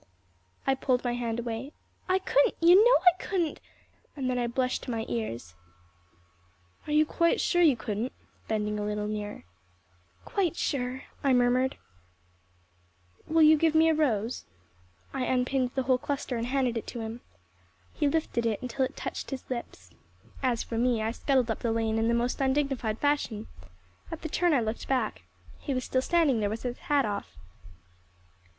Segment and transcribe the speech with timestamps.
[0.65, 1.73] I pulled my hand away.
[2.09, 5.53] "I couldn't you know I couldn't," I cried and then I blushed to my ears.
[6.87, 7.05] "Are you
[7.37, 8.11] sure you couldn't?"
[8.47, 9.43] bending a little nearer.
[10.25, 11.73] "Quite sure," I murmured.
[11.73, 13.33] He surrendered my hymnal at last.
[13.35, 14.45] "Will you give me a rose?"
[15.13, 17.21] I unpinned the whole cluster and handed it to him.
[17.93, 19.91] He lifted it until it touched his lips.
[20.41, 23.45] As for me, I scuttled up the lane in the most undignified fashion.
[24.09, 25.25] At the turn I looked back.
[25.59, 27.37] He was still standing there with his hat off.